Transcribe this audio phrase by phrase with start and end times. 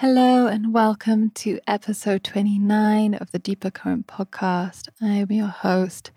[0.00, 4.88] Hello and welcome to episode 29 of the Deeper Current podcast.
[5.02, 6.12] I am your host,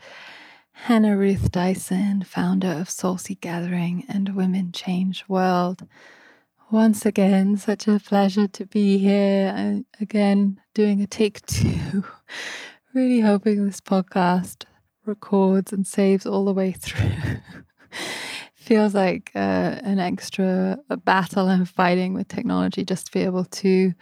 [0.71, 5.87] Hannah Ruth Dyson, founder of Soul Seed Gathering and Women Change World.
[6.69, 9.51] Once again, such a pleasure to be here.
[9.55, 12.03] And again, doing a take two.
[12.93, 14.65] really hoping this podcast
[15.07, 17.39] records and saves all the way through.
[18.71, 23.93] feels like uh, an extra battle I'm fighting with technology just to be able to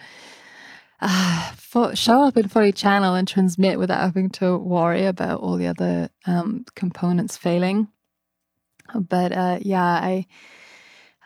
[1.01, 5.57] uh, for, show up in fully channel and transmit without having to worry about all
[5.57, 7.87] the other um, components failing.
[8.93, 10.27] But uh, yeah, I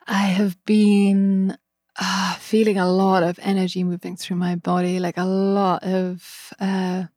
[0.08, 1.58] I have been
[2.00, 7.08] uh, feeling a lot of energy moving through my body, like a lot of uh,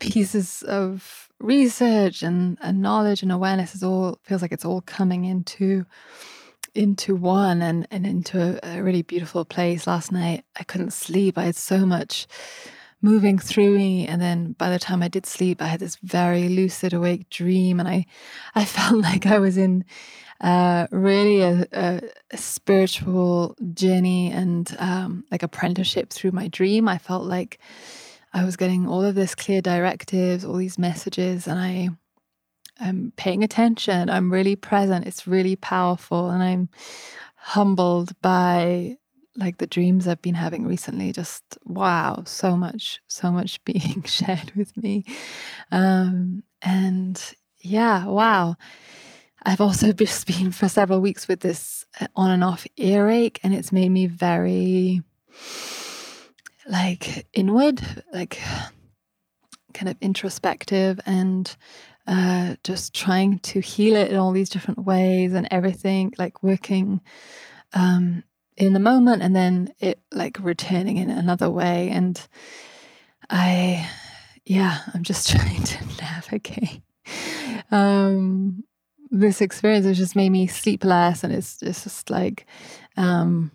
[0.00, 5.24] pieces of research and, and knowledge and awareness is all feels like it's all coming
[5.24, 5.84] into
[6.74, 9.86] into one and, and into a, a really beautiful place.
[9.86, 11.36] Last night I couldn't sleep.
[11.36, 12.26] I had so much
[13.02, 16.48] moving through me and then by the time I did sleep I had this very
[16.48, 18.06] lucid awake dream and I
[18.54, 19.84] I felt like I was in
[20.42, 22.00] uh, really a, a,
[22.32, 26.88] a, spiritual journey and um, like apprenticeship through my dream.
[26.88, 27.60] I felt like
[28.34, 31.90] I was getting all of this clear directives, all these messages, and I
[32.80, 34.08] am paying attention.
[34.08, 35.06] I'm really present.
[35.06, 36.68] It's really powerful, and I'm
[37.36, 38.96] humbled by
[39.36, 41.12] like the dreams I've been having recently.
[41.12, 45.04] Just wow, so much, so much being shared with me,
[45.70, 47.22] um, and
[47.60, 48.56] yeah, wow.
[49.44, 51.84] I've also just been for several weeks with this
[52.16, 55.02] on and off earache, and it's made me very
[56.68, 57.82] like inward,
[58.12, 58.38] like
[59.72, 61.56] kind of introspective and
[62.06, 67.00] uh, just trying to heal it in all these different ways and everything, like working
[67.74, 68.22] um,
[68.56, 71.88] in the moment and then it like returning in another way.
[71.90, 72.20] And
[73.30, 73.88] I,
[74.44, 76.82] yeah, I'm just trying to navigate.
[77.70, 78.64] Um,
[79.10, 82.46] this experience has just made me sleep less and it's, it's just like
[82.96, 83.52] um,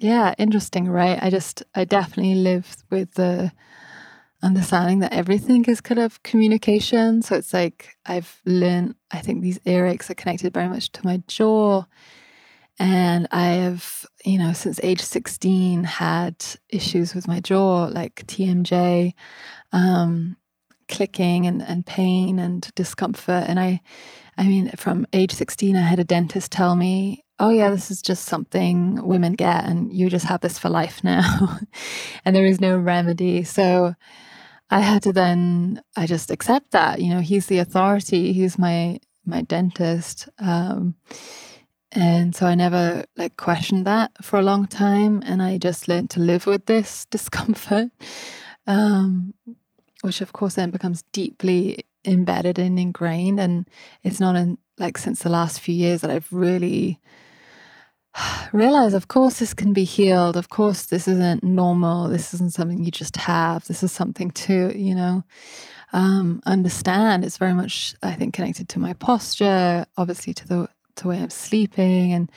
[0.00, 1.18] yeah, interesting, right?
[1.22, 3.52] I just, I definitely live with the
[4.42, 7.22] understanding that everything is kind of communication.
[7.22, 11.22] So it's like I've learned, I think these earaches are connected very much to my
[11.26, 11.84] jaw.
[12.78, 19.14] And I have, you know, since age 16 had issues with my jaw, like TMJ,
[19.72, 20.36] um,
[20.88, 23.44] clicking and, and pain and discomfort.
[23.48, 23.80] And I,
[24.38, 28.00] I mean, from age 16, I had a dentist tell me oh yeah this is
[28.00, 31.58] just something women get and you just have this for life now.
[32.24, 33.44] And there is no remedy.
[33.44, 33.94] So
[34.68, 38.98] i had to then i just accept that you know he's the authority he's my
[39.24, 40.28] my dentist.
[40.38, 40.96] Um,
[41.92, 46.10] and so i never like questioned that for a long time and i just learned
[46.10, 47.90] to live with this discomfort.
[48.66, 49.34] Um,
[50.06, 53.68] which of course then becomes deeply embedded and ingrained and
[54.02, 57.00] it's not in like since the last few years that i've really
[58.52, 60.36] realized, of course, this can be healed.
[60.36, 62.08] Of course, this isn't normal.
[62.08, 63.66] This isn't something you just have.
[63.66, 65.24] This is something to, you know,
[65.92, 67.24] um, understand.
[67.24, 71.30] It's very much, I think, connected to my posture, obviously to the, to way I'm
[71.30, 72.32] sleeping, and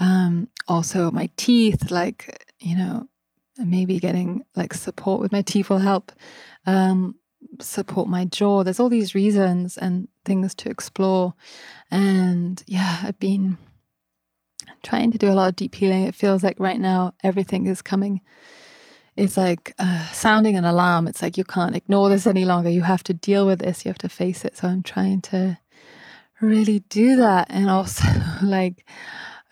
[0.00, 1.90] um, also my teeth.
[1.90, 3.08] Like, you know,
[3.58, 6.12] maybe getting like support with my teeth will help
[6.66, 7.14] um,
[7.60, 8.62] support my jaw.
[8.62, 11.34] There's all these reasons and things to explore.
[11.90, 13.58] And yeah, I've been
[14.82, 16.04] trying to do a lot of deep healing.
[16.04, 18.20] It feels like right now everything is coming.
[19.16, 21.08] It's like uh, sounding an alarm.
[21.08, 22.68] It's like you can't ignore this any longer.
[22.68, 23.84] You have to deal with this.
[23.84, 24.56] You have to face it.
[24.58, 25.58] So I'm trying to
[26.40, 28.04] really do that and also
[28.42, 28.86] like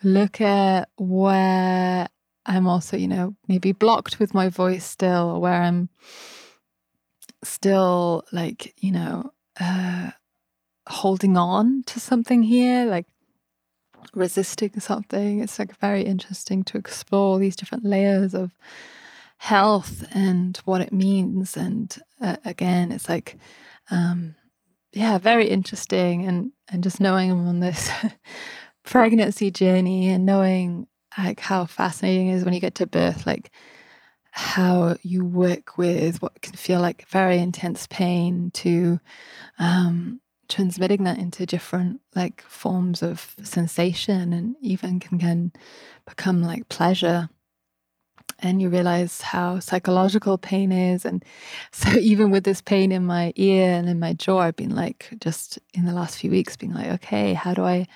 [0.03, 2.07] look at where
[2.45, 5.89] I'm also, you know, maybe blocked with my voice still, or where I'm
[7.43, 10.11] still like, you know, uh,
[10.87, 13.07] holding on to something here, like
[14.13, 15.39] resisting something.
[15.39, 18.51] It's like very interesting to explore these different layers of
[19.37, 21.57] health and what it means.
[21.57, 23.37] And uh, again, it's like,
[23.91, 24.35] um,
[24.93, 26.25] yeah, very interesting.
[26.25, 27.89] And and just knowing I'm on this
[28.83, 33.51] pregnancy journey and knowing like how fascinating is when you get to birth, like
[34.31, 38.99] how you work with what can feel like very intense pain to
[39.59, 40.19] um,
[40.49, 45.53] transmitting that into different like forms of sensation and even can, can
[46.05, 47.29] become like pleasure.
[48.39, 51.05] And you realize how psychological pain is.
[51.05, 51.23] And
[51.71, 55.09] so even with this pain in my ear and in my jaw i've been like
[55.19, 57.87] just in the last few weeks being like okay how do i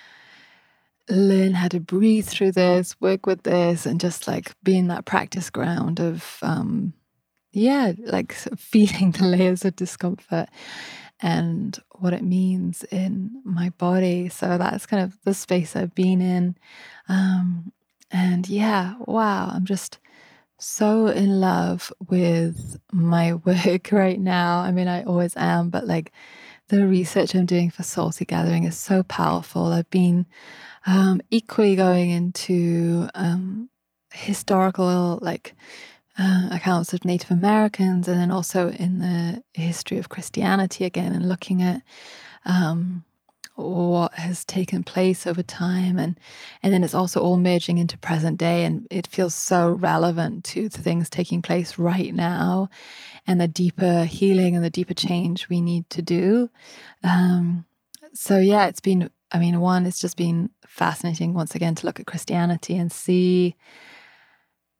[1.09, 5.05] learn how to breathe through this, work with this, and just like be in that
[5.05, 6.93] practice ground of, um,
[7.51, 10.49] yeah, like feeling the layers of discomfort
[11.21, 14.29] and what it means in my body.
[14.29, 16.55] So that's kind of the space I've been in.
[17.09, 17.71] Um,
[18.11, 19.99] and yeah, wow, I'm just
[20.57, 24.59] so in love with my work right now.
[24.59, 26.11] I mean, I always am, but like
[26.69, 29.67] the research I'm doing for Soul Seed Gathering is so powerful.
[29.67, 30.25] I've been
[30.85, 33.69] um, equally going into um,
[34.13, 35.55] historical, like,
[36.17, 41.29] uh, accounts of Native Americans, and then also in the history of Christianity again, and
[41.29, 41.81] looking at
[42.45, 43.05] um,
[43.55, 46.19] what has taken place over time, and
[46.61, 50.69] and then it's also all merging into present day, and it feels so relevant to
[50.69, 52.69] the things taking place right now,
[53.27, 56.49] and the deeper healing and the deeper change we need to do.
[57.03, 57.65] Um,
[58.13, 59.09] so yeah, it's been.
[59.31, 63.55] I mean, one, it's just been fascinating once again to look at Christianity and see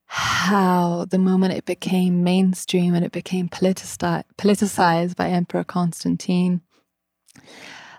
[0.06, 6.62] how the moment it became mainstream and it became politicized, politicized by Emperor Constantine,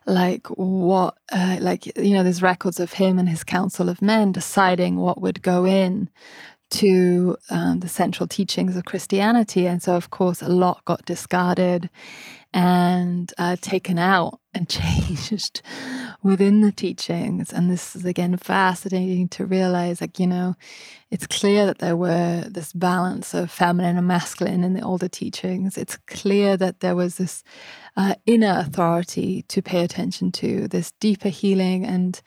[0.07, 4.33] like what, uh, like, you know, there's records of him and his council of men
[4.33, 6.11] deciding what would go in
[6.71, 9.69] to um, the central teachings of Christianity.
[9.69, 11.91] And so, of course, a lot got discarded
[12.53, 15.63] and uh, taken out and changed
[16.23, 17.53] within the teachings.
[17.53, 20.55] And this is again fascinating to realize like, you know,
[21.11, 25.77] it's clear that there were this balance of feminine and masculine in the older teachings.
[25.77, 27.43] It's clear that there was this
[27.97, 32.21] uh, inner authority to pay attention to, this deeper healing and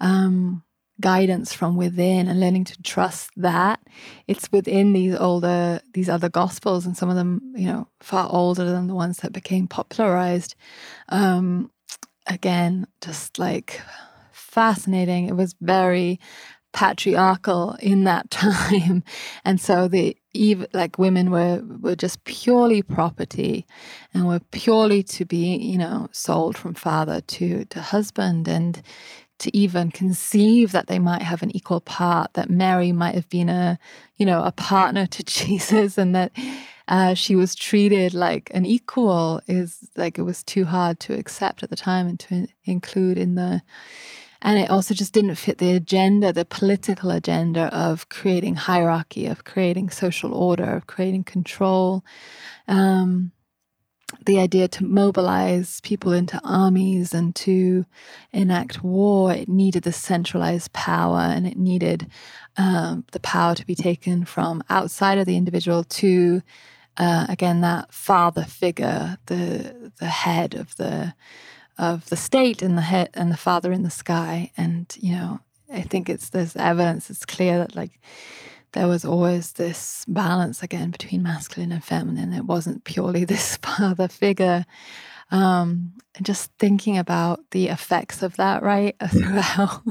[0.00, 0.62] um,
[1.00, 3.80] guidance from within and learning to trust that
[4.26, 8.64] it's within these older these other gospels and some of them you know far older
[8.64, 10.54] than the ones that became popularized.
[11.08, 11.70] Um
[12.26, 13.80] again just like
[14.32, 15.28] fascinating.
[15.28, 16.20] It was very
[16.72, 19.02] patriarchal in that time.
[19.44, 23.66] And so the even like women were were just purely property
[24.14, 28.48] and were purely to be you know sold from father to to husband.
[28.48, 28.80] And
[29.40, 33.48] to even conceive that they might have an equal part, that Mary might have been
[33.48, 33.78] a,
[34.16, 36.32] you know, a partner to Jesus and that
[36.88, 41.62] uh, she was treated like an equal is like it was too hard to accept
[41.62, 43.62] at the time and to include in the
[44.42, 49.44] and it also just didn't fit the agenda the political agenda of creating hierarchy of
[49.44, 52.04] creating social order of creating control.
[52.66, 53.30] Um,
[54.26, 57.86] the idea to mobilize people into armies and to
[58.32, 62.10] enact war, it needed the centralized power and it needed
[62.56, 66.42] um, the power to be taken from outside of the individual to,
[66.96, 71.14] uh, again, that father figure, the the head of the
[71.78, 74.50] of the state and the head and the father in the sky.
[74.56, 75.40] And you know,
[75.72, 77.10] I think it's there's evidence.
[77.10, 78.00] It's clear that like
[78.72, 82.32] there was always this balance again between masculine and feminine.
[82.32, 84.64] It wasn't purely this father figure.
[85.30, 89.82] Um, and just thinking about the effects of that, right, throughout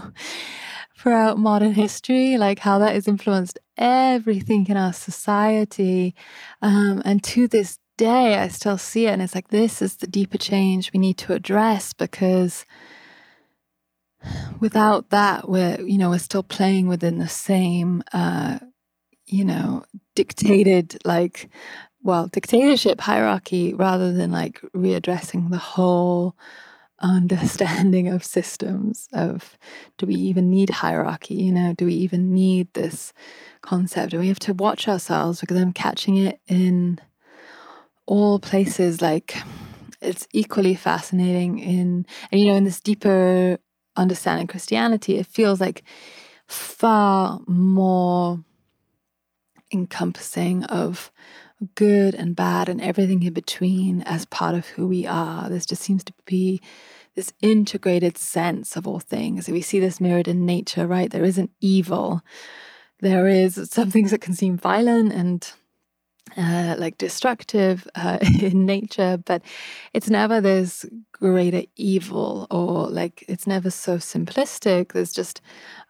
[0.98, 6.14] throughout modern history, like how that has influenced everything in our society.
[6.62, 10.08] Um, and to this day, I still see it, and it's like this is the
[10.08, 12.66] deeper change we need to address because
[14.60, 18.60] without that, we're you know we're still playing within the same uh,
[19.30, 19.84] you know,
[20.16, 21.50] dictated like,
[22.04, 26.36] well, dictatorship hierarchy rather than like readdressing the whole
[27.02, 29.57] understanding of systems of
[29.98, 31.74] do we even need hierarchy you know?
[31.74, 33.14] Do we even need this
[33.62, 34.12] concept?
[34.12, 35.40] Do we have to watch ourselves?
[35.40, 37.00] Because i'm catching it in
[38.06, 39.38] all places like
[40.02, 43.57] it's equally fascinating in and you know in this deeper
[43.95, 45.83] understanding christianity it feels like
[46.48, 48.44] far more
[49.71, 51.11] encompassing of
[51.76, 55.49] good and bad and everything in between as part of who we are.
[55.49, 56.61] There just seems to be
[57.16, 59.49] this integrated sense of all things.
[59.49, 61.11] We see this mirrored in nature, right?
[61.11, 62.21] There isn't evil.
[63.02, 65.52] There is some things that can seem violent and
[66.38, 69.42] uh, like destructive uh, in nature, but
[69.94, 74.94] it's never this greater evil or like it's never so simplistic.
[74.94, 75.42] There's just,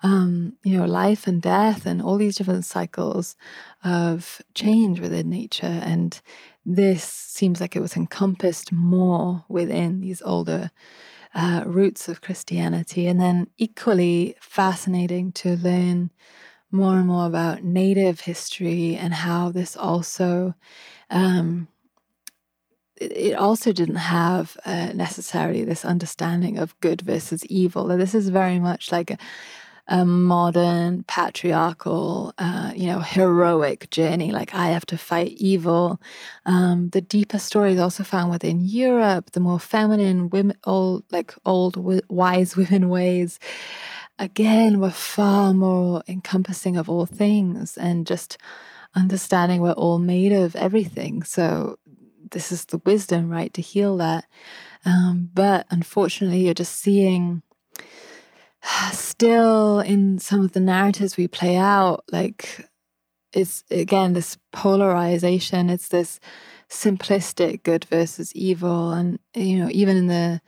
[0.04, 3.36] um, you know, life and death and all these different cycles
[3.84, 5.66] of change within nature.
[5.84, 6.20] And
[6.66, 10.72] this seems like it was encompassed more within these older
[11.34, 13.08] uh, roots of Christianity.
[13.08, 16.12] And then equally fascinating to learn
[16.72, 20.54] more and more about Native history and how this also.
[21.10, 21.68] Um,
[23.00, 27.88] it also didn't have uh, necessarily this understanding of good versus evil.
[27.88, 29.18] This is very much like a,
[29.88, 34.32] a modern patriarchal, uh, you know, heroic journey.
[34.32, 36.02] Like I have to fight evil.
[36.46, 41.78] Um, the deeper stories also found within Europe, the more feminine women, old like old
[42.10, 43.40] wise women ways.
[44.20, 48.38] Again, we're far more encompassing of all things and just
[48.94, 51.24] understanding we're all made of everything.
[51.24, 51.80] So
[52.32, 54.26] this is the wisdom, right, to heal that.
[54.86, 57.44] Um, but unfortunately, you're just seeing
[58.92, 62.68] still in some of the narratives we play out, like
[63.34, 65.70] it's again this polarization.
[65.70, 66.20] It's this
[66.70, 70.42] simplistic good versus evil, and you know, even in the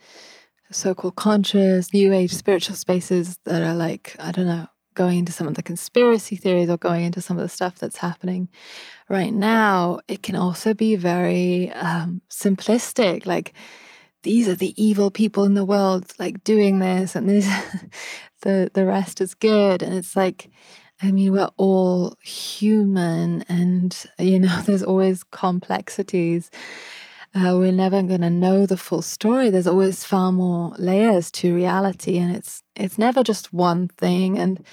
[0.72, 5.46] so-called conscious, new age spiritual spaces that are like I don't know, going into some
[5.46, 8.48] of the conspiracy theories or going into some of the stuff that's happening
[9.08, 13.26] right now, it can also be very um, simplistic.
[13.26, 13.54] Like
[14.22, 17.46] these are the evil people in the world like doing this and this
[18.42, 20.50] the the rest is good and it's like
[21.00, 26.50] i mean we're all human and you know there's always complexities
[27.34, 31.54] uh, we're never going to know the full story there's always far more layers to
[31.54, 34.64] reality and it's it's never just one thing and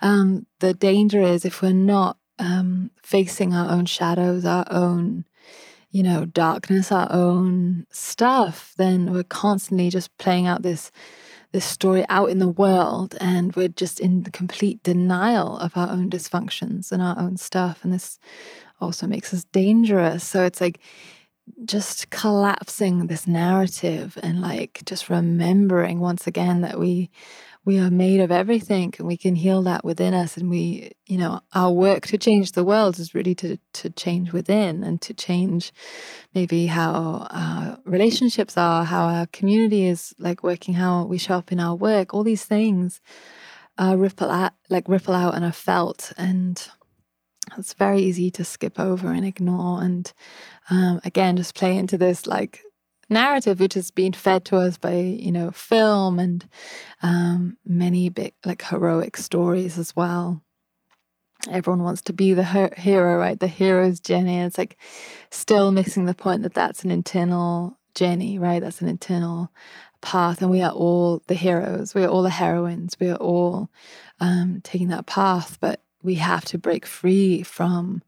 [0.00, 5.24] um, the danger is if we're not um, facing our own shadows our own
[5.96, 10.90] you know, darkness, our own stuff, then we're constantly just playing out this
[11.52, 16.10] this story out in the world and we're just in complete denial of our own
[16.10, 17.82] dysfunctions and our own stuff.
[17.82, 18.18] And this
[18.78, 20.22] also makes us dangerous.
[20.22, 20.80] So it's like
[21.64, 27.10] just collapsing this narrative and like just remembering once again that we
[27.64, 30.36] we are made of everything and we can heal that within us.
[30.36, 34.32] And we you know our work to change the world is really to to change
[34.32, 35.72] within and to change
[36.34, 41.52] maybe how our relationships are how our community is like working how we show up
[41.52, 42.14] in our work.
[42.14, 43.00] All these things
[43.78, 46.12] uh, ripple out like ripple out and are felt.
[46.16, 46.68] And
[47.56, 50.12] it's very easy to skip over and ignore and
[50.70, 52.62] um, again just play into this like
[53.08, 56.48] narrative which has been fed to us by you know film and
[57.02, 60.42] um, many big like heroic stories as well.
[61.48, 63.38] Everyone wants to be the her- hero right?
[63.38, 64.38] The hero's journey.
[64.38, 64.76] It's like
[65.30, 68.60] still missing the point that that's an internal journey right?
[68.60, 69.52] That's an internal
[70.00, 70.42] path.
[70.42, 71.94] And we are all the heroes.
[71.94, 72.96] We are all the heroines.
[72.98, 73.70] We are all
[74.20, 75.58] um, taking that path.
[75.60, 78.02] But we have to break free from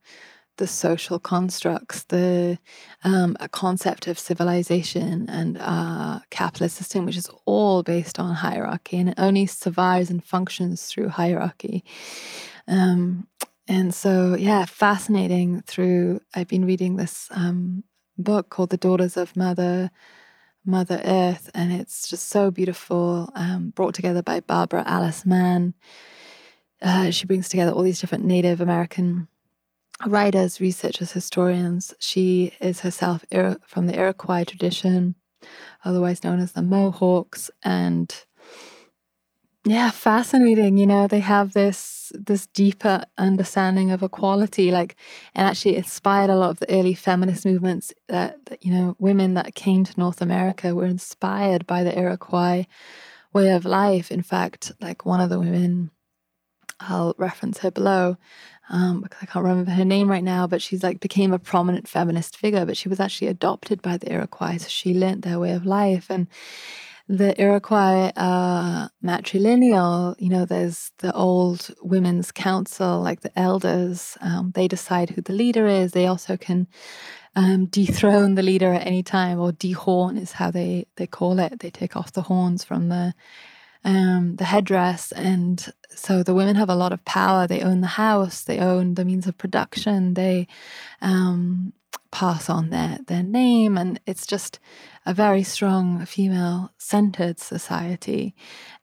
[0.56, 2.58] the social constructs, the
[3.04, 9.10] um, concept of civilization and a capitalist system, which is all based on hierarchy and
[9.10, 11.84] it only survives and functions through hierarchy.
[12.66, 13.26] Um,
[13.66, 15.62] and so, yeah, fascinating.
[15.62, 17.84] Through I've been reading this um,
[18.16, 19.90] book called "The Daughters of Mother."
[20.64, 25.72] Mother Earth, and it's just so beautiful, um, brought together by Barbara Alice Mann.
[26.80, 29.28] Uh, she brings together all these different Native American
[30.06, 31.94] writers, researchers, historians.
[31.98, 33.24] She is herself
[33.66, 35.16] from the Iroquois tradition,
[35.84, 38.14] otherwise known as the Mohawks, and
[39.64, 40.78] yeah, fascinating.
[40.78, 44.96] You know, they have this this deeper understanding of equality, like,
[45.34, 47.92] and actually inspired a lot of the early feminist movements.
[48.08, 52.66] That, that you know, women that came to North America were inspired by the Iroquois
[53.32, 54.10] way of life.
[54.10, 55.90] In fact, like one of the women,
[56.80, 58.16] I'll reference her below
[58.70, 62.36] um, I can't remember her name right now, but she's like became a prominent feminist
[62.36, 62.66] figure.
[62.66, 66.06] But she was actually adopted by the Iroquois, so she learned their way of life.
[66.10, 66.28] And
[67.08, 74.18] the Iroquois are matrilineal, you know, there's the old women's council, like the elders.
[74.20, 75.92] Um, they decide who the leader is.
[75.92, 76.66] They also can
[77.34, 81.60] um, dethrone the leader at any time, or dehorn is how they they call it.
[81.60, 83.14] They take off the horns from the
[83.84, 85.12] um, the headdress.
[85.12, 87.46] And so the women have a lot of power.
[87.46, 90.46] They own the house, they own the means of production, they
[91.00, 91.72] um,
[92.10, 93.76] pass on their, their name.
[93.76, 94.58] And it's just
[95.06, 98.34] a very strong female centered society.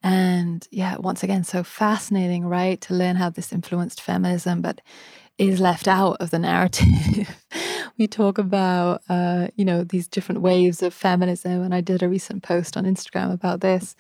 [0.02, 2.80] And yeah, once again, so fascinating, right?
[2.82, 4.82] To learn how this influenced feminism, but
[5.38, 7.30] is left out of the narrative.
[8.00, 12.10] we talk about, uh, you know, these different waves of feminism, and I did a
[12.10, 13.96] recent post on Instagram about this.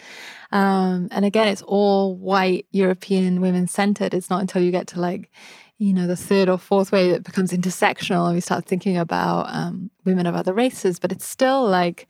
[0.51, 4.13] Um, and again, it's all white European women centered.
[4.13, 5.31] It's not until you get to like,
[5.77, 9.47] you know, the third or fourth wave that becomes intersectional, and we start thinking about
[9.49, 10.99] um, women of other races.
[10.99, 12.07] But it's still like.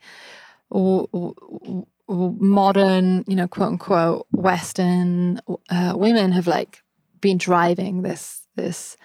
[2.07, 5.39] modern, you know, quote unquote, Western
[5.69, 6.83] uh, women have like
[7.21, 8.97] been driving this this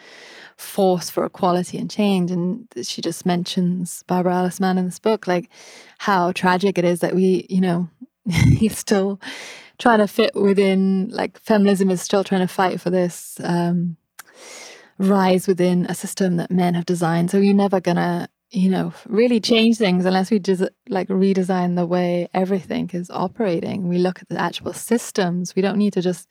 [0.60, 2.30] force for equality and change.
[2.30, 5.48] And she just mentions Barbara Alice Mann in this book, like
[5.98, 7.88] how tragic it is that we, you know,
[8.30, 9.20] he's still
[9.78, 13.96] trying to fit within like feminism is still trying to fight for this um,
[14.98, 17.30] rise within a system that men have designed.
[17.30, 21.86] So you're never gonna, you know, really change things unless we just like redesign the
[21.86, 23.88] way everything is operating.
[23.88, 25.56] We look at the actual systems.
[25.56, 26.28] We don't need to just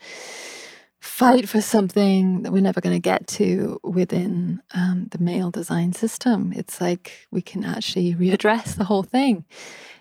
[1.00, 5.94] fight for something that we're never going to get to within um, the male design
[5.94, 6.51] system.
[6.56, 9.46] It's like we can actually readdress the whole thing.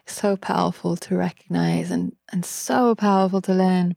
[0.06, 3.94] So powerful to recognize and, and so powerful to learn.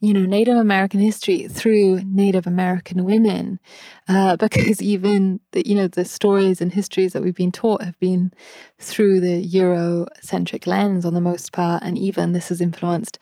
[0.00, 3.60] You know, Native American history through Native American women,
[4.08, 7.96] uh, because even the, you know the stories and histories that we've been taught have
[8.00, 8.32] been
[8.80, 13.20] through the Eurocentric lens on the most part, and even this has influenced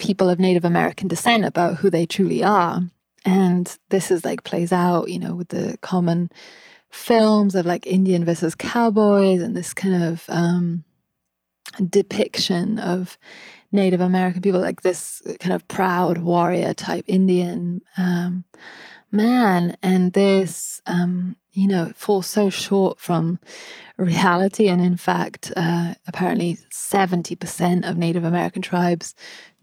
[0.00, 2.80] people of Native American descent about who they truly are.
[3.24, 6.30] And this is like plays out, you know, with the common
[6.90, 10.84] films of like Indian versus cowboys and this kind of um,
[11.88, 13.18] depiction of
[13.70, 18.44] Native American people, like this kind of proud warrior type Indian um,
[19.12, 19.76] man.
[19.82, 23.38] And this, um, you know, falls so short from
[23.96, 24.68] reality.
[24.68, 29.14] And in fact, uh, apparently 70% of Native American tribes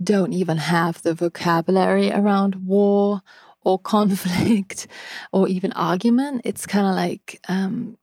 [0.01, 3.21] don't even have the vocabulary around war
[3.63, 4.87] or conflict
[5.31, 6.41] or even argument.
[6.43, 7.97] It's kind of like um,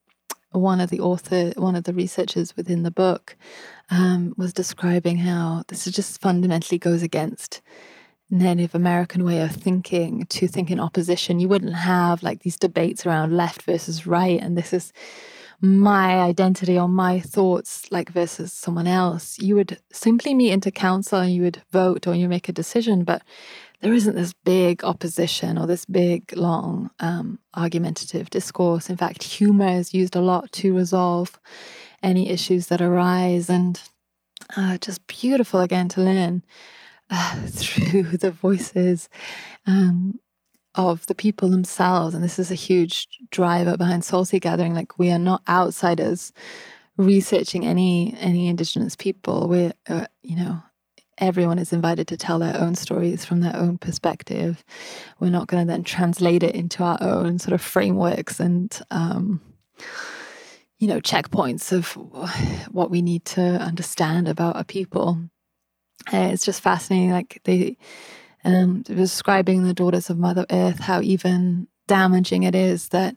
[0.50, 3.36] one of the author, one of the researchers within the book
[3.90, 7.60] um, was describing how this just fundamentally goes against
[8.34, 11.38] Native American way of thinking to think in opposition.
[11.38, 14.92] You wouldn't have like these debates around left versus right, and this is
[15.60, 21.20] my identity or my thoughts like versus someone else you would simply meet into council
[21.20, 23.22] and you would vote or you make a decision but
[23.80, 29.68] there isn't this big opposition or this big long um, argumentative discourse in fact humor
[29.68, 31.38] is used a lot to resolve
[32.02, 33.80] any issues that arise and
[34.56, 36.42] uh, just beautiful again to learn
[37.46, 39.08] through the voices
[39.66, 40.18] um,
[40.74, 42.14] of the people themselves.
[42.14, 44.74] And this is a huge driver behind Seed Gathering.
[44.74, 46.32] Like we are not outsiders
[46.96, 49.48] researching any any indigenous people.
[49.48, 50.62] We're uh, you know
[51.18, 54.64] everyone is invited to tell their own stories from their own perspective.
[55.20, 59.40] We're not going to then translate it into our own sort of frameworks and um,
[60.78, 61.92] you know checkpoints of
[62.72, 65.18] what we need to understand about a people.
[66.12, 67.10] Uh, it's just fascinating.
[67.10, 67.76] Like they
[68.44, 73.16] um, describing the daughters of Mother Earth, how even damaging it is that,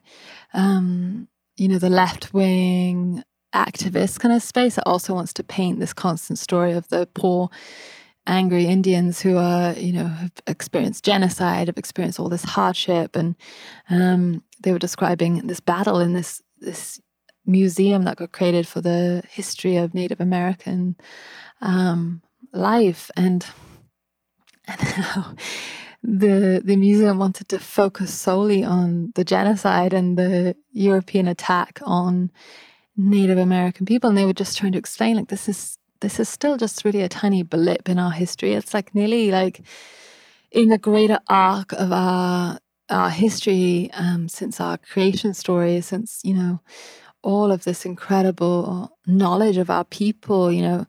[0.53, 5.93] um, you know, the left wing activist kind of space also wants to paint this
[5.93, 7.49] constant story of the poor,
[8.25, 13.35] angry Indians who are, you know, have experienced genocide, have experienced all this hardship, and
[13.89, 16.99] um, they were describing this battle in this this
[17.45, 20.97] museum that got created for the history of Native American
[21.61, 22.21] um,
[22.53, 23.45] life and
[24.67, 25.35] and how
[26.03, 32.31] the the museum wanted to focus solely on the genocide and the European attack on
[32.95, 36.29] Native American people, and they were just trying to explain like this is this is
[36.29, 38.53] still just really a tiny blip in our history.
[38.53, 39.61] It's like nearly like
[40.51, 46.33] in the greater arc of our our history um, since our creation story, since you
[46.33, 46.61] know
[47.23, 50.85] all of this incredible knowledge of our people, you know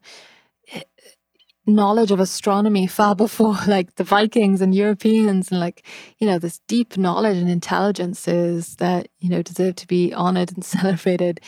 [1.68, 5.84] knowledge of astronomy far before like the Vikings and Europeans and like,
[6.18, 10.64] you know, this deep knowledge and intelligences that, you know, deserve to be honored and
[10.76, 11.40] celebrated.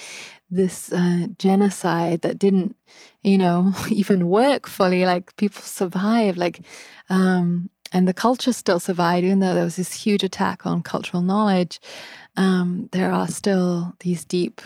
[0.52, 2.74] This uh, genocide that didn't,
[3.22, 5.04] you know, even work fully.
[5.04, 6.61] Like people survived, like,
[7.09, 11.22] um, and the culture still survived, even though there was this huge attack on cultural
[11.22, 11.80] knowledge.
[12.37, 14.61] Um, there are still these deep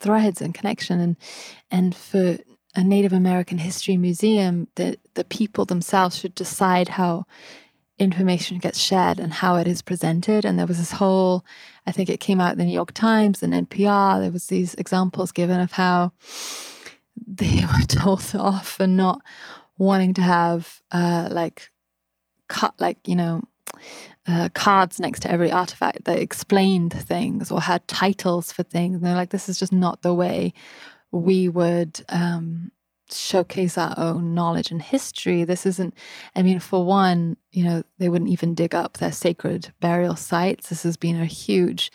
[0.00, 1.16] threads and connection, and
[1.70, 2.36] and for
[2.74, 7.26] a Native American history museum, the, the people themselves should decide how
[7.98, 10.44] information gets shared and how it is presented.
[10.44, 11.44] And there was this whole,
[11.86, 14.74] I think it came out in the New York Times and NPR, there was these
[14.74, 16.12] examples given of how
[17.26, 19.20] they were told off for not
[19.78, 21.70] wanting to have uh, like
[22.48, 23.42] cut like, you know,
[24.26, 28.96] uh, cards next to every artifact that explained things or had titles for things.
[28.96, 30.52] And they're like, this is just not the way
[31.12, 32.72] we would um,
[33.10, 35.44] showcase our own knowledge and history.
[35.44, 35.94] This isn't,
[36.34, 40.68] I mean, for one, you know, they wouldn't even dig up their sacred burial sites.
[40.68, 41.92] This has been a huge,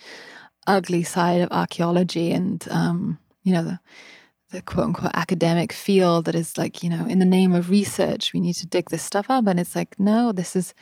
[0.66, 3.80] ugly side of archaeology and, um, you know, the,
[4.50, 8.32] the quote unquote academic field that is like, you know, in the name of research,
[8.32, 9.46] we need to dig this stuff up.
[9.46, 10.74] And it's like, no, this is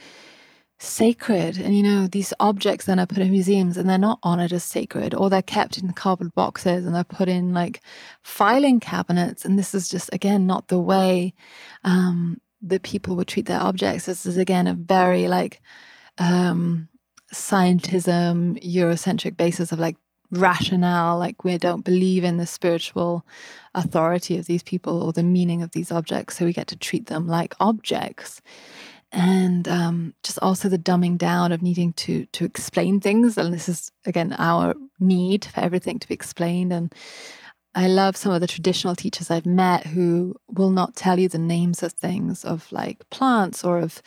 [0.78, 1.58] sacred.
[1.58, 4.64] And you know, these objects then are put in museums and they're not honored as
[4.64, 7.80] sacred, or they're kept in cardboard boxes and they're put in like
[8.22, 9.44] filing cabinets.
[9.44, 11.34] And this is just, again, not the way
[11.84, 14.06] um, the people would treat their objects.
[14.06, 15.60] This is again a very like
[16.18, 16.88] um,
[17.32, 19.96] scientism, Eurocentric basis of like
[20.30, 23.24] rationale, like we don't believe in the spiritual
[23.74, 27.06] authority of these people or the meaning of these objects, so we get to treat
[27.06, 28.40] them like objects.
[29.12, 33.68] And um, just also the dumbing down of needing to to explain things, and this
[33.68, 36.72] is again our need for everything to be explained.
[36.72, 36.92] And
[37.74, 41.38] I love some of the traditional teachers I've met who will not tell you the
[41.38, 44.02] names of things, of like plants or of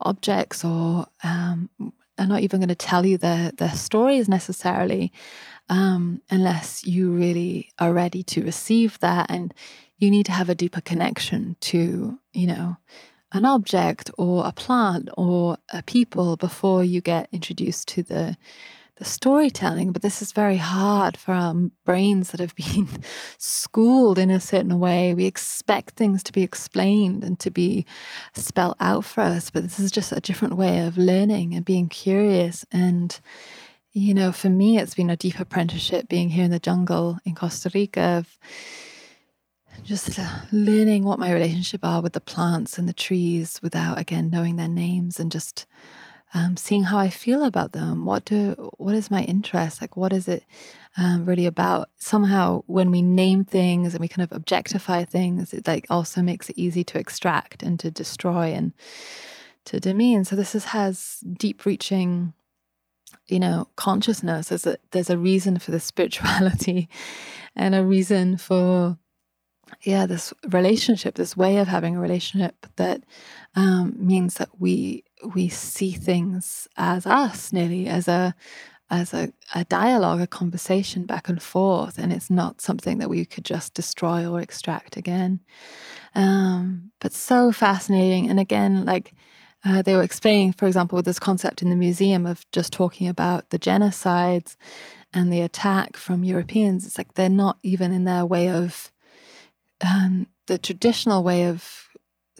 [0.00, 1.70] objects, or um,
[2.18, 5.12] are not even going to tell you their their stories necessarily
[5.68, 9.54] um, unless you really are ready to receive that and
[9.98, 12.76] you need to have a deeper connection to you know
[13.34, 18.36] an object or a plant or a people before you get introduced to the
[18.96, 19.90] the storytelling.
[19.90, 21.52] But this is very hard for our
[21.84, 22.88] brains that have been
[23.38, 25.14] schooled in a certain way.
[25.14, 27.86] We expect things to be explained and to be
[28.34, 31.88] spelled out for us but this is just a different way of learning and being
[31.88, 32.64] curious.
[32.70, 33.18] And
[33.92, 37.36] you know, for me, it's been a deep apprenticeship being here in the jungle in
[37.36, 38.38] Costa Rica of
[39.82, 40.18] just
[40.52, 44.68] learning what my relationship are with the plants and the trees without again knowing their
[44.68, 45.66] names and just
[46.32, 48.04] um, seeing how I feel about them.
[48.04, 49.80] What do what is my interest?
[49.80, 50.44] Like what is it
[50.96, 51.90] um, really about?
[51.96, 56.50] Somehow when we name things and we kind of objectify things, it like also makes
[56.50, 58.72] it easy to extract and to destroy and
[59.66, 60.24] to demean.
[60.24, 62.34] So this is, has deep reaching
[63.26, 64.48] you know, consciousness.
[64.48, 66.88] There's a there's a reason for the spirituality,
[67.56, 68.98] and a reason for
[69.82, 73.02] yeah this relationship, this way of having a relationship that
[73.54, 78.34] um, means that we we see things as us, nearly as a
[78.90, 83.24] as a, a dialogue, a conversation back and forth, and it's not something that we
[83.24, 85.40] could just destroy or extract again.
[86.14, 89.14] Um, but so fascinating, and again, like
[89.64, 93.08] uh, they were explaining, for example, with this concept in the museum of just talking
[93.08, 94.56] about the genocides
[95.12, 96.86] and the attack from Europeans.
[96.86, 98.92] It's like they're not even in their way of
[99.80, 101.88] um, the traditional way of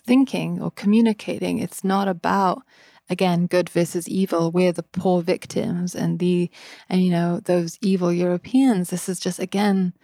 [0.06, 1.58] thinking or communicating.
[1.58, 2.62] It's not about
[3.10, 4.50] again good versus evil.
[4.50, 6.50] We're the poor victims, and the
[6.88, 8.90] and you know those evil Europeans.
[8.90, 9.94] This is just again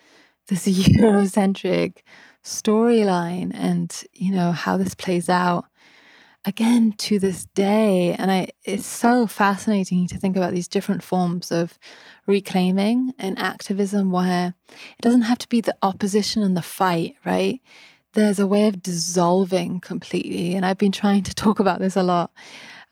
[0.49, 1.99] this Eurocentric
[2.45, 5.67] storyline, and you know how this plays out
[6.45, 11.53] again to this day and i it's so fascinating to think about these different forms
[11.53, 11.79] of
[12.27, 17.61] reclaiming and activism where it doesn't have to be the opposition and the fight right?
[18.15, 22.03] There's a way of dissolving completely and i've been trying to talk about this a
[22.03, 22.33] lot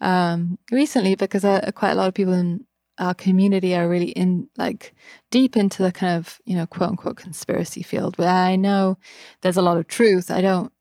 [0.01, 2.65] um, recently because uh, quite a lot of people in
[2.99, 4.95] our community are really in like
[5.31, 8.99] deep into the kind of you know quote unquote conspiracy field where i know
[9.41, 10.31] there's a lot of truth.
[10.31, 10.73] I don't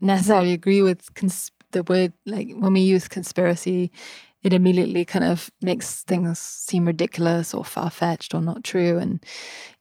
[0.00, 3.90] necessarily agree with cons- the word like when we use conspiracy
[4.42, 9.24] it immediately kind of makes things seem ridiculous or far-fetched or not true and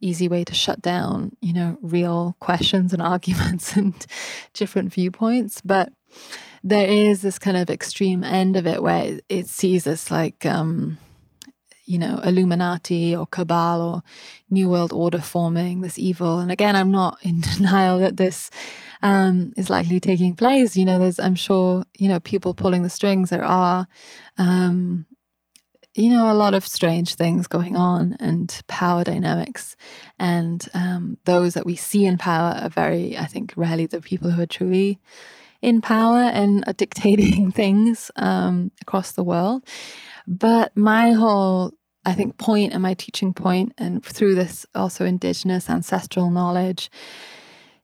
[0.02, 4.06] easy way to shut down you know real questions and arguments and
[4.54, 5.62] different viewpoints.
[5.62, 5.92] But
[6.64, 10.98] there is this kind of extreme end of it where it sees this like um
[11.92, 14.04] you know, Illuminati or Cabal or
[14.50, 16.40] New World Order forming, this evil.
[16.40, 18.50] And again, I'm not in denial that this
[19.02, 20.78] um, is likely taking place.
[20.78, 23.30] You know, there's, I'm sure, you know, people pulling the strings.
[23.30, 23.88] There are,
[24.38, 25.06] um,
[25.94, 29.76] you know, a lot of strange things going on and power dynamics.
[30.18, 34.32] And um, those that we see in power are very, I think, rarely the people
[34.32, 34.98] who are truly
[35.62, 39.68] in power and are dictating things um, across the world.
[40.26, 41.74] But my whole
[42.06, 46.90] I think point and my teaching point and through this also indigenous ancestral knowledge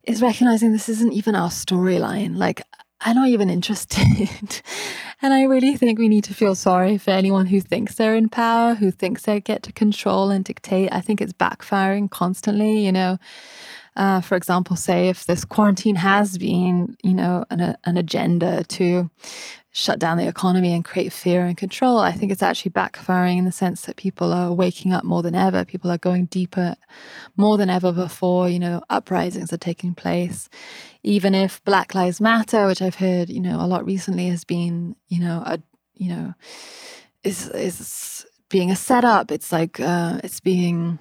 [0.03, 2.37] is recognizing this isn't even our storyline.
[2.37, 2.61] Like,
[3.01, 4.01] I'm not even interested.
[5.21, 8.29] and I really think we need to feel sorry for anyone who thinks they're in
[8.29, 10.89] power, who thinks they get to control and dictate.
[10.91, 13.19] I think it's backfiring constantly, you know.
[13.97, 19.09] Uh, for example, say if this quarantine has been, you know, an, an agenda to
[19.71, 23.45] shut down the economy and create fear and control, I think it's actually backfiring in
[23.45, 25.65] the sense that people are waking up more than ever.
[25.65, 26.75] People are going deeper
[27.37, 28.47] more than ever before.
[28.47, 30.47] You know, uprisings are taking place.
[31.01, 34.95] Even if Black Lives Matter, which I've heard, you know, a lot recently has been,
[35.07, 35.59] you know, a,
[35.95, 36.35] you know,
[37.23, 39.31] is is being a setup.
[39.31, 40.99] It's like uh, it's being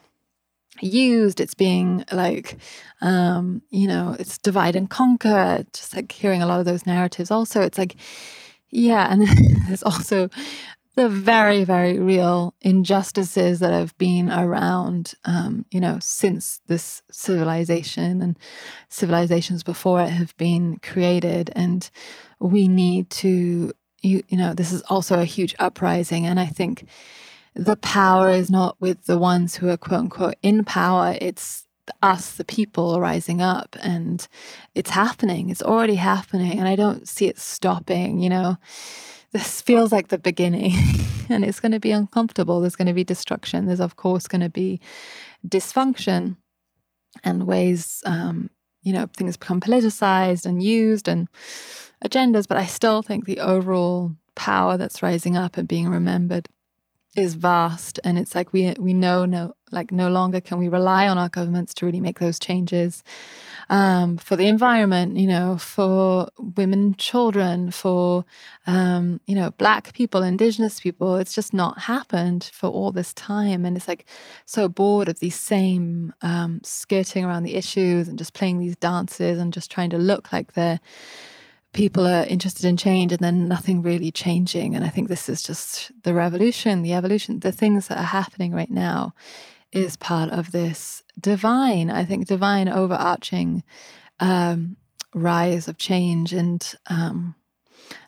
[0.80, 2.58] used it's being like
[3.00, 7.30] um you know it's divide and conquer just like hearing a lot of those narratives
[7.30, 7.96] also it's like
[8.70, 9.26] yeah, and
[9.68, 10.28] there's also
[10.96, 18.22] the very, very real injustices that have been around, um, you know, since this civilization
[18.22, 18.38] and
[18.88, 21.50] civilizations before it have been created.
[21.54, 21.88] And
[22.38, 26.24] we need to, you, you know, this is also a huge uprising.
[26.24, 26.86] And I think
[27.56, 31.66] the power is not with the ones who are quote unquote in power, it's
[32.02, 33.76] us, the people, rising up.
[33.80, 34.26] And
[34.74, 36.58] it's happening, it's already happening.
[36.58, 38.58] And I don't see it stopping, you know
[39.36, 40.72] this feels like the beginning
[41.28, 42.60] and it's going to be uncomfortable.
[42.60, 43.66] There's going to be destruction.
[43.66, 44.80] There's, of course, going to be
[45.46, 46.36] dysfunction
[47.24, 48.50] and ways, um,
[48.82, 51.28] you know, things become politicized and used and
[52.04, 52.46] agendas.
[52.46, 56.48] But I still think the overall power that's rising up and being remembered
[57.16, 57.98] is vast.
[58.04, 61.28] And it's like we we know no like no longer can we rely on our
[61.28, 63.02] governments to really make those changes
[63.68, 68.24] um, for the environment, you know, for women children, for,
[68.66, 71.16] um, you know, black people, indigenous people.
[71.16, 73.64] It's just not happened for all this time.
[73.64, 74.06] And it's like
[74.44, 79.38] so bored of these same um, skirting around the issues and just playing these dances
[79.38, 80.80] and just trying to look like they're
[81.76, 84.74] people are interested in change and then nothing really changing.
[84.74, 88.52] And I think this is just the revolution, the evolution, the things that are happening
[88.52, 89.14] right now
[89.72, 93.62] is part of this divine, I think, divine overarching
[94.20, 94.78] um,
[95.14, 96.32] rise of change.
[96.32, 97.34] And um,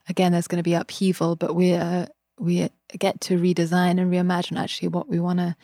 [0.08, 2.06] again, there's going to be upheaval, but we uh,
[2.38, 5.56] we get to redesign and reimagine actually what we want to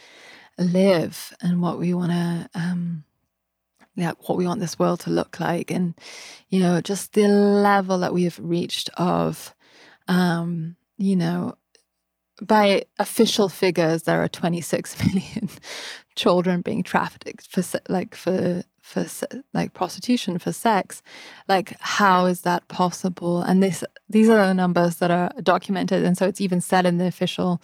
[0.59, 2.51] live and what we want to.
[2.55, 3.05] Um,
[3.97, 5.95] yeah, what we want this world to look like, and
[6.49, 9.55] you know, just the level that we have reached of,
[10.09, 11.55] um, you know,
[12.43, 15.49] by official figures, there are 26 million
[16.17, 19.07] children being trafficked for like for for
[19.55, 21.03] like prostitution for sex.
[21.49, 23.43] Like, how is that possible?
[23.43, 26.99] And this these are the numbers that are documented, and so it's even said in
[26.99, 27.63] the official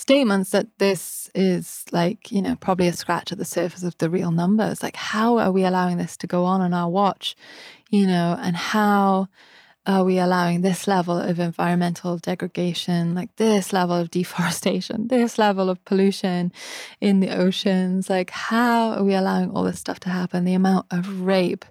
[0.00, 4.08] statements that this is like you know probably a scratch at the surface of the
[4.08, 4.82] real numbers.
[4.82, 7.36] Like, how are we allowing this to go on on our watch?
[7.90, 9.28] You know, and how
[9.86, 15.68] are we allowing this level of environmental degradation, like this level of deforestation, this level
[15.68, 16.50] of pollution
[17.00, 18.08] in the oceans?
[18.08, 20.44] Like, how are we allowing all this stuff to happen?
[20.44, 21.64] The amount of rape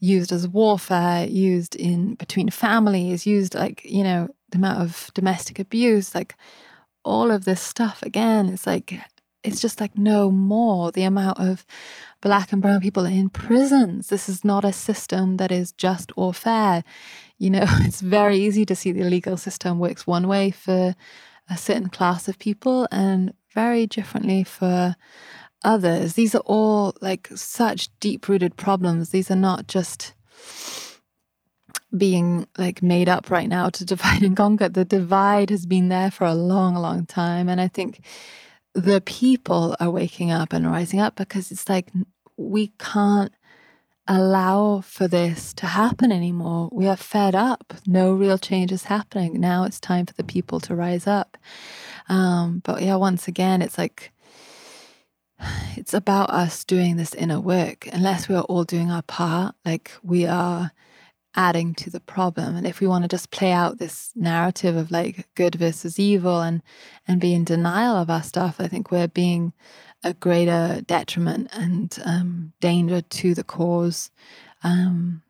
[0.00, 5.58] used as warfare, used in between families, used like, you know, the amount of domestic
[5.58, 6.34] abuse, like
[7.04, 8.94] all of this stuff again, it's like,
[9.44, 10.90] it's just like no more.
[10.92, 11.64] The amount of
[12.20, 14.08] black and brown people in prisons.
[14.08, 16.82] This is not a system that is just or fair
[17.38, 20.94] you know, it's very easy to see the legal system works one way for
[21.48, 24.96] a certain class of people and very differently for
[25.64, 26.14] others.
[26.14, 29.10] These are all like such deep rooted problems.
[29.10, 30.14] These are not just
[31.96, 34.68] being like made up right now to divide and conquer.
[34.68, 37.48] The divide has been there for a long, long time.
[37.48, 38.00] And I think
[38.74, 41.88] the people are waking up and rising up because it's like
[42.36, 43.32] we can't
[44.06, 46.70] allow for this to happen anymore.
[46.72, 47.74] We are fed up.
[47.86, 49.38] No real change is happening.
[49.38, 51.36] Now it's time for the people to rise up.
[52.08, 54.12] Um, but yeah, once again, it's like,
[55.76, 57.86] it's about us doing this inner work.
[57.92, 60.72] Unless we are all doing our part, like we are
[61.34, 62.56] adding to the problem.
[62.56, 66.40] And if we want to just play out this narrative of like good versus evil
[66.40, 66.62] and
[67.06, 69.52] and be in denial of our stuff, I think we're being
[70.04, 74.10] a greater detriment and um, danger to the cause
[74.62, 75.22] um,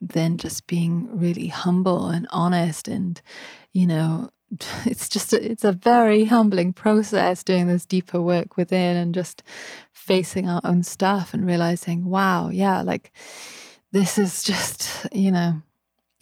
[0.00, 3.22] than just being really humble and honest and
[3.72, 4.30] you know
[4.84, 9.42] it's just a, it's a very humbling process doing this deeper work within and just
[9.92, 13.12] facing our own stuff and realizing wow yeah like
[13.96, 15.62] this is just you know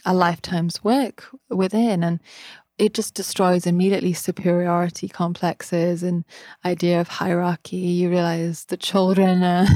[0.06, 2.20] a lifetime's work within and
[2.78, 6.24] it just destroys immediately superiority complexes and
[6.64, 7.76] idea of hierarchy.
[7.76, 9.66] You realize the children are,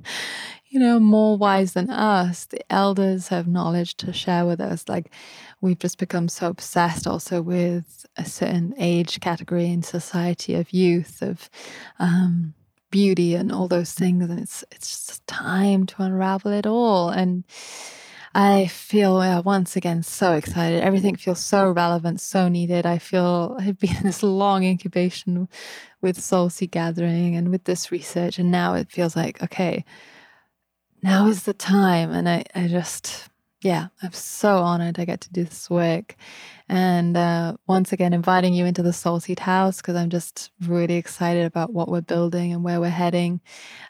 [0.68, 2.46] you know, more wise than us.
[2.46, 4.84] The elders have knowledge to share with us.
[4.88, 5.12] Like
[5.60, 11.22] we've just become so obsessed also with a certain age category in society of youth,
[11.22, 11.50] of
[11.98, 12.54] um,
[12.90, 14.28] beauty and all those things.
[14.28, 17.10] And it's it's just time to unravel it all.
[17.10, 17.44] And
[18.34, 20.82] I feel uh, once again so excited.
[20.82, 22.84] Everything feels so relevant, so needed.
[22.84, 25.48] I feel I've been in this long incubation
[26.02, 29.84] with Soul Seed Gathering and with this research, and now it feels like okay,
[31.02, 32.10] now is the time.
[32.10, 33.28] And I, I just,
[33.62, 36.16] yeah, I'm so honored I get to do this work.
[36.68, 40.96] And uh, once again, inviting you into the Soul Seed House because I'm just really
[40.96, 43.40] excited about what we're building and where we're heading.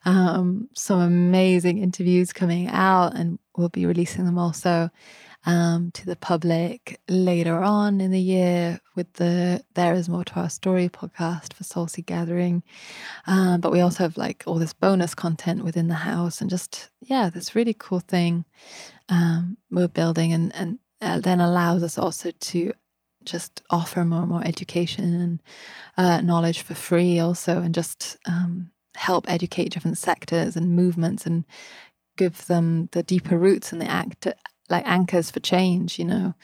[0.04, 4.90] Um, some amazing interviews coming out, and we'll be releasing them also
[5.46, 10.34] um, to the public later on in the year with the There Is More to
[10.40, 12.62] Our Story podcast for Soul Seed Gathering.
[13.26, 16.90] Um, but we also have like all this bonus content within the house and just,
[17.00, 18.44] yeah, this really cool thing
[19.08, 22.72] um, we're building and, and uh, then allows us also to
[23.24, 25.42] just offer more and more education and
[25.96, 31.44] uh, knowledge for free also and just um, help educate different sectors and movements and
[32.16, 34.26] give them the deeper roots and the act
[34.70, 36.34] like anchors for change you know.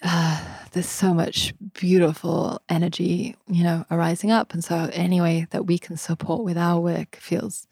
[0.00, 0.40] Uh,
[0.72, 5.76] there's so much beautiful energy you know arising up and so any way that we
[5.76, 7.66] can support with our work feels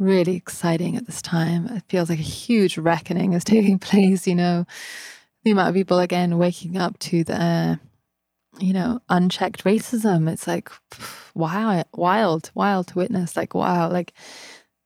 [0.00, 1.66] really exciting at this time.
[1.68, 4.66] It feels like a huge reckoning is taking place you know.
[5.44, 7.78] The amount of people again waking up to the
[8.58, 10.28] you know unchecked racism.
[10.28, 10.70] It's like
[11.34, 13.36] wow wild wild to witness.
[13.36, 14.12] Like wow like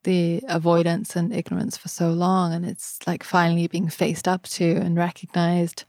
[0.02, 4.76] the avoidance and ignorance for so long and it's like finally being faced up to
[4.76, 5.84] and recognized.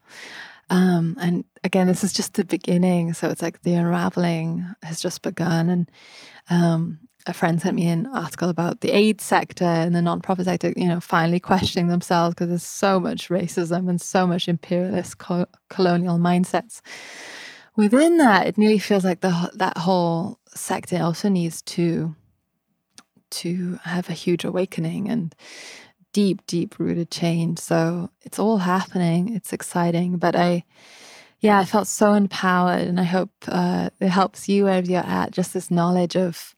[0.69, 5.21] Um and again this is just the beginning so it's like the unraveling has just
[5.21, 5.91] begun and
[6.49, 10.73] um a friend sent me an article about the aid sector and the nonprofit sector,
[10.77, 15.47] you know, finally questioning themselves because there's so much racism and so much imperialist co-
[15.69, 16.81] colonial mindsets.
[17.75, 22.15] Within that, it nearly feels like the that whole sector also needs to
[23.31, 25.35] to have a huge awakening and
[26.13, 27.59] deep, deep rooted change.
[27.59, 29.35] So it's all happening.
[29.35, 30.63] It's exciting, but I
[31.41, 35.31] yeah, I felt so empowered, and I hope uh, it helps you wherever you're at.
[35.31, 36.55] Just this knowledge of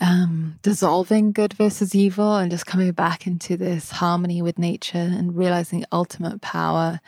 [0.00, 5.36] um, dissolving good versus evil and just coming back into this harmony with nature and
[5.36, 7.00] realizing ultimate power,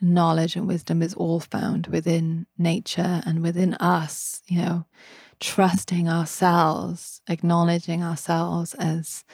[0.00, 4.84] knowledge, and wisdom is all found within nature and within us, you know,
[5.40, 9.24] trusting ourselves, acknowledging ourselves as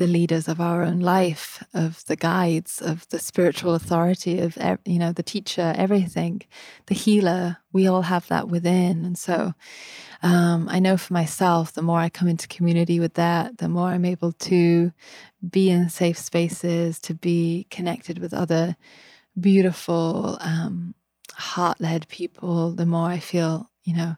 [0.00, 4.98] the leaders of our own life, of the guides, of the spiritual authority, of you
[4.98, 6.40] know the teacher, everything,
[6.86, 7.58] the healer.
[7.70, 9.52] We all have that within, and so
[10.22, 13.88] um, I know for myself, the more I come into community with that, the more
[13.88, 14.90] I'm able to
[15.46, 18.76] be in safe spaces, to be connected with other
[19.38, 20.94] beautiful, um,
[21.34, 24.16] heart led people, the more I feel, you know,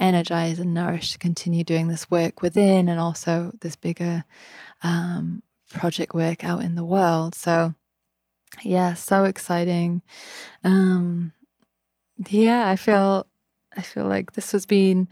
[0.00, 4.24] energized and nourished to continue doing this work within and also this bigger
[4.82, 7.34] um, project work out in the world.
[7.34, 7.74] So,
[8.62, 10.02] yeah, so exciting.
[10.64, 11.32] Um,
[12.28, 13.26] yeah, I feel
[13.76, 15.08] I feel like this has been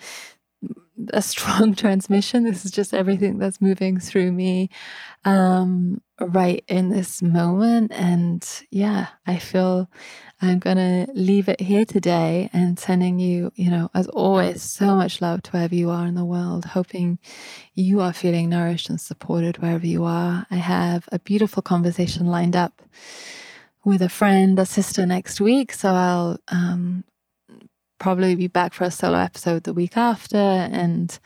[1.12, 2.44] a strong transmission.
[2.44, 4.70] This is just everything that's moving through me
[5.24, 7.92] um, right in this moment.
[7.92, 9.88] And yeah, I feel
[10.40, 14.94] I'm going to leave it here today and sending you, you know, as always, so
[14.94, 17.18] much love to wherever you are in the world, hoping
[17.74, 20.46] you are feeling nourished and supported wherever you are.
[20.48, 22.82] I have a beautiful conversation lined up
[23.84, 25.72] with a friend, a sister next week.
[25.72, 27.02] So I'll um,
[27.98, 30.36] probably be back for a solo episode the week after.
[30.36, 31.18] And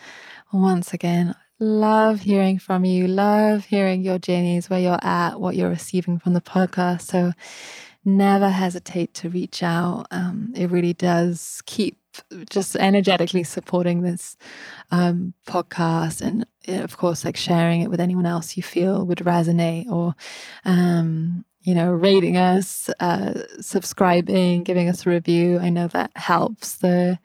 [0.55, 5.69] once again, love hearing from you, love hearing your journeys, where you're at, what you're
[5.69, 7.03] receiving from the podcast.
[7.03, 7.33] So
[8.05, 10.07] never hesitate to reach out.
[10.11, 11.99] Um, it really does keep
[12.51, 14.37] just energetically supporting this
[14.91, 16.45] um, podcast and
[16.83, 20.15] of course like sharing it with anyone else you feel would resonate or
[20.67, 25.59] um, you know, rating us, uh, subscribing, giving us a review.
[25.59, 27.19] I know that helps the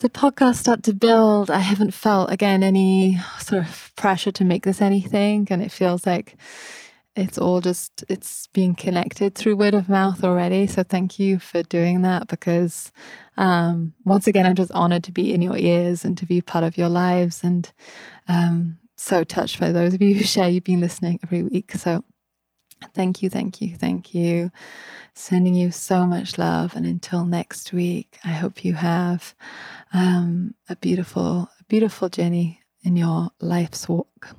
[0.00, 1.50] the podcast start to build.
[1.50, 6.06] I haven't felt again any sort of pressure to make this anything, and it feels
[6.06, 6.36] like
[7.16, 10.66] it's all just it's being connected through word of mouth already.
[10.66, 12.92] So thank you for doing that because
[13.36, 16.64] um, once again, I'm just honored to be in your ears and to be part
[16.64, 17.70] of your lives, and
[18.28, 20.48] um, so touched by those of you who share.
[20.48, 22.04] You've been listening every week, so
[22.94, 24.50] Thank you, thank you, thank you.
[25.14, 26.74] Sending you so much love.
[26.74, 29.34] And until next week, I hope you have
[29.92, 34.34] um, a beautiful, beautiful journey in your life's walk.